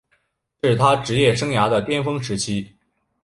[0.63, 2.75] 这是他职业生涯的巅峰时期。